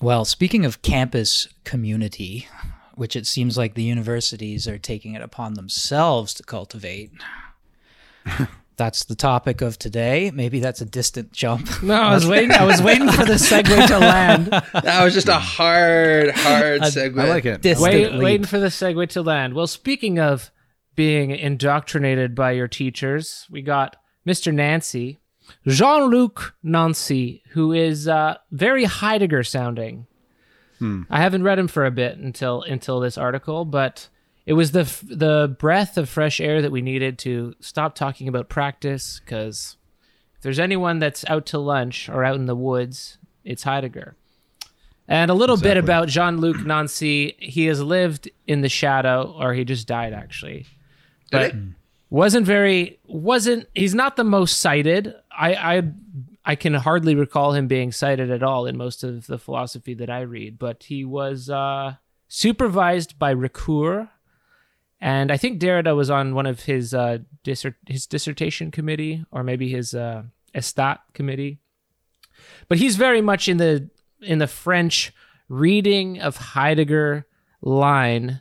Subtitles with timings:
[0.00, 2.48] Well, speaking of campus community,
[2.94, 7.10] which it seems like the universities are taking it upon themselves to cultivate.
[8.76, 10.30] That's the topic of today.
[10.34, 11.66] Maybe that's a distant jump.
[11.82, 12.52] No, I was waiting.
[12.52, 14.48] I was waiting for the segue to land.
[14.48, 17.18] That was just a hard, hard segue.
[17.18, 17.62] I like it.
[17.62, 18.22] Distant Wait, leap.
[18.22, 19.54] waiting for the segue to land.
[19.54, 20.50] Well, speaking of
[20.94, 23.96] being indoctrinated by your teachers, we got
[24.28, 24.52] Mr.
[24.52, 25.20] Nancy,
[25.66, 30.06] Jean Luc Nancy, who is uh, very Heidegger sounding.
[31.08, 34.08] I haven't read him for a bit until until this article, but
[34.44, 38.28] it was the f- the breath of fresh air that we needed to stop talking
[38.28, 39.20] about practice.
[39.24, 39.78] Because
[40.36, 44.16] if there's anyone that's out to lunch or out in the woods, it's Heidegger.
[45.08, 47.36] And a little bit about Jean Luc Nancy.
[47.38, 50.66] He has lived in the shadow, or he just died actually.
[51.30, 51.54] But
[52.10, 55.14] wasn't very wasn't he's not the most cited.
[55.36, 55.82] I I
[56.44, 60.10] I can hardly recall him being cited at all in most of the philosophy that
[60.10, 61.96] I read, but he was uh,
[62.28, 64.08] supervised by Ricoeur,
[65.00, 69.42] and I think Derrida was on one of his uh, dissert- his dissertation committee or
[69.42, 70.22] maybe his uh,
[70.54, 71.58] Estat committee.
[72.68, 75.12] But he's very much in the in the French
[75.48, 77.26] reading of Heidegger
[77.60, 78.40] line,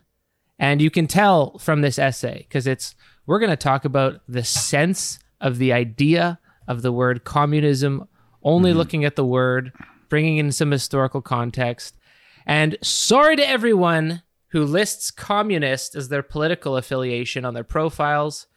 [0.57, 4.43] and you can tell from this essay because it's we're going to talk about the
[4.43, 8.07] sense of the idea of the word communism,
[8.43, 9.71] only looking at the word,
[10.09, 11.97] bringing in some historical context.
[12.45, 18.47] And sorry to everyone who lists communist as their political affiliation on their profiles,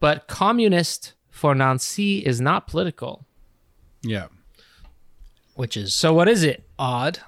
[0.00, 3.26] but communist for Nancy is not political.
[4.02, 4.26] Yeah.
[5.54, 6.64] which is So what is it?
[6.78, 7.18] odd.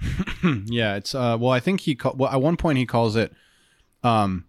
[0.66, 3.32] Yeah, it's uh well I think he call, well at one point he calls it
[4.02, 4.44] um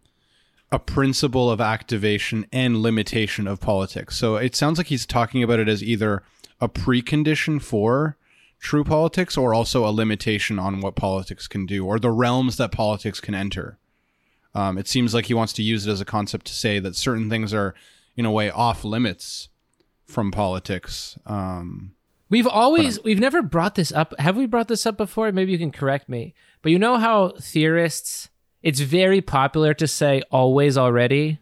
[0.71, 4.15] a principle of activation and limitation of politics.
[4.17, 6.23] So it sounds like he's talking about it as either
[6.59, 8.17] a precondition for
[8.59, 12.71] true politics or also a limitation on what politics can do or the realms that
[12.71, 13.77] politics can enter.
[14.53, 16.95] Um, it seems like he wants to use it as a concept to say that
[16.95, 17.73] certain things are
[18.15, 19.49] in a way off limits
[20.05, 21.17] from politics.
[21.25, 21.93] Um,
[22.31, 24.17] We've always we've never brought this up.
[24.17, 25.29] Have we brought this up before?
[25.33, 26.33] Maybe you can correct me.
[26.61, 28.29] But you know how theorists
[28.63, 31.39] it's very popular to say always already?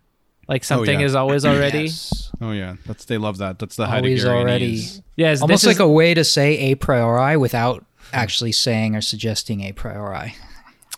[0.47, 1.06] Like something yeah.
[1.06, 1.84] is always already.
[1.84, 2.31] Yes.
[2.41, 3.59] oh yeah, that's they love that.
[3.59, 4.28] That's the Always Heideggerianese.
[4.28, 4.84] already.
[5.16, 9.02] Yes, Almost this like is, a way to say a priori without actually saying or
[9.02, 10.34] suggesting a priori.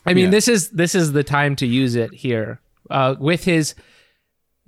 [0.06, 0.32] I mean, Yeah.
[0.32, 3.76] this is this is the time to use it here uh, with his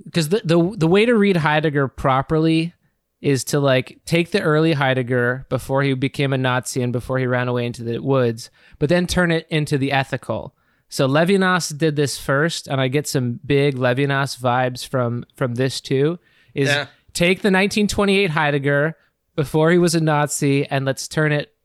[0.04, 2.74] because the, the the way to read Heidegger properly
[3.22, 7.26] is to like take the early Heidegger before he became a Nazi and before he
[7.26, 8.50] ran away into the woods,
[8.80, 10.54] but then turn it into the ethical.
[10.94, 15.82] So Levinas did this first, and I get some big Levinas vibes from from this
[15.82, 16.20] too.
[16.54, 16.86] Is Yeah.
[17.14, 18.96] take the 1928 Heidegger
[19.36, 21.56] before he was a Nazi and let's turn it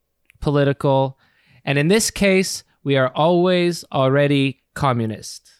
[0.40, 1.18] political.
[1.62, 5.50] And in this case, we are always already communist.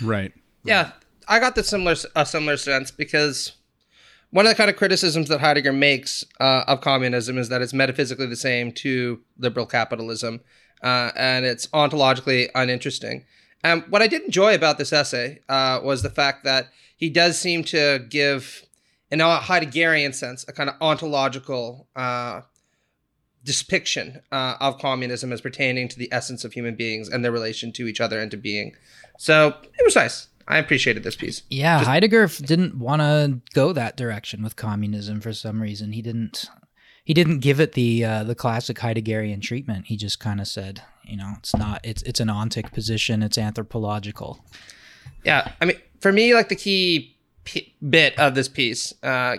[0.00, 0.32] Right.
[0.64, 0.92] Yeah,
[1.28, 3.52] I got the similar a similar sense because
[4.30, 7.74] one of the kind of criticisms that Heidegger makes uh, of communism is that it's
[7.74, 10.40] metaphysically the same to liberal capitalism,
[10.82, 13.24] uh, and it's ontologically uninteresting.
[13.64, 17.38] And what I did enjoy about this essay uh, was the fact that he does
[17.38, 18.64] seem to give,
[19.10, 22.42] in a Heideggerian sense, a kind of ontological uh,
[23.44, 27.72] depiction uh, of communism as pertaining to the essence of human beings and their relation
[27.72, 28.74] to each other and to being.
[29.18, 30.28] So it was nice.
[30.48, 31.42] I appreciated this piece.
[31.50, 35.92] Yeah, Heidegger didn't want to go that direction with communism for some reason.
[35.92, 36.48] He didn't.
[37.06, 39.86] He didn't give it the uh, the classic Heideggerian treatment.
[39.86, 41.80] He just kind of said, you know, it's not.
[41.84, 43.22] It's it's an ontic position.
[43.22, 44.44] It's anthropological.
[45.24, 49.36] Yeah, I mean, for me, like the key p- bit of this piece uh,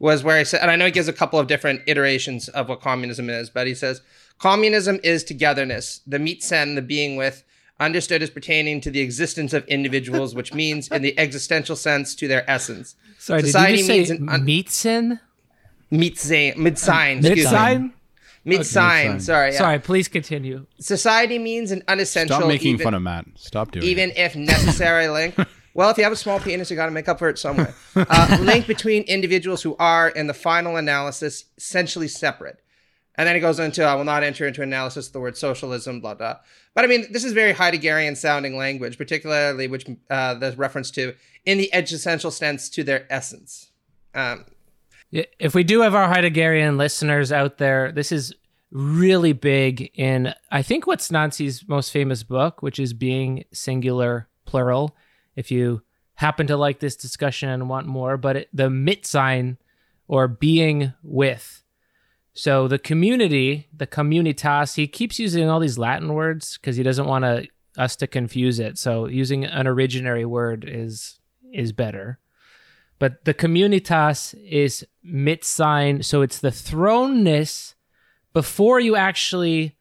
[0.00, 2.68] was where I said, and I know he gives a couple of different iterations of
[2.68, 4.02] what communism is, but he says
[4.40, 7.44] communism is togetherness, the meet sen, the being with,
[7.78, 12.26] understood as pertaining to the existence of individuals, which means in the existential sense to
[12.26, 12.96] their essence.
[13.20, 15.20] Sorry, Society did you means just say an un- Meetzen?
[15.90, 17.50] Meet sein, mid sign, excuse me.
[17.50, 17.92] Midsign?
[18.44, 19.06] Mid sign.
[19.08, 19.20] Mid-sign.
[19.20, 19.52] Sorry.
[19.52, 19.58] Yeah.
[19.58, 20.66] Sorry, please continue.
[20.80, 22.36] Society means an unessential.
[22.36, 23.26] Stop making even- fun of Matt.
[23.36, 24.18] Stop doing even it.
[24.18, 25.34] if necessary link.
[25.74, 27.74] Well, if you have a small penis, you got to make up for it somewhere.
[27.94, 32.58] Uh, link between individuals who are, in the final analysis, essentially separate.
[33.16, 36.00] And then he goes into, I will not enter into analysis of the word socialism,
[36.00, 36.36] blah, blah.
[36.74, 41.14] But I mean, this is very Heideggerian sounding language, particularly which uh, there's reference to
[41.44, 43.70] in the existential sense to their essence.
[44.14, 44.44] Um, Yeah,
[45.10, 48.34] If we do have our Heideggerian listeners out there, this is
[48.70, 54.94] really big in, I think, what's Nancy's most famous book, which is Being Singular Plural.
[55.34, 55.82] If you
[56.14, 59.56] happen to like this discussion and want more, but it, the mit sign
[60.08, 61.62] or being with.
[62.34, 67.06] So the community, the communitas, he keeps using all these Latin words because he doesn't
[67.06, 67.46] want to,
[67.76, 68.78] us to confuse it.
[68.78, 71.20] So using an originary word is
[71.52, 72.18] is better.
[72.98, 77.74] But the communitas is mit sign, so it's the thrownness
[78.32, 79.76] before you actually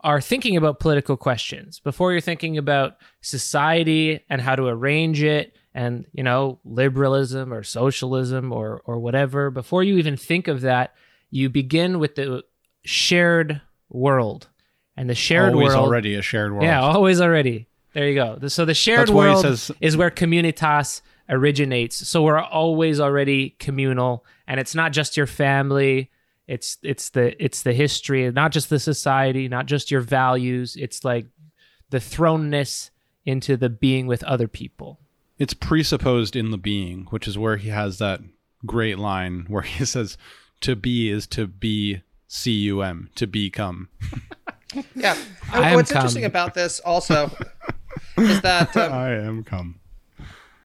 [0.00, 5.56] are thinking about political questions, before you're thinking about society and how to arrange it
[5.74, 10.94] and, you know, liberalism or socialism or or whatever, before you even think of that,
[11.30, 12.42] you begin with the
[12.84, 13.60] shared
[13.90, 14.48] world.
[14.96, 16.64] And the shared world Always world already a shared world.
[16.64, 17.68] yeah, always already.
[17.92, 18.38] There you go.
[18.48, 22.08] So the shared That's why he world is where communitas originates.
[22.08, 26.10] So we're always already communal, and it's not just your family.
[26.46, 30.76] It's it's the it's the history, not just the society, not just your values.
[30.76, 31.26] It's like
[31.90, 32.90] the thrownness
[33.24, 35.00] into the being with other people.
[35.38, 38.20] It's presupposed in the being, which is where he has that
[38.64, 40.16] great line where he says,
[40.60, 43.88] "To be is to be cum to become."
[44.94, 45.16] Yeah.
[45.52, 46.00] I What's come.
[46.00, 47.30] interesting about this also
[48.18, 49.80] is that um, I am come.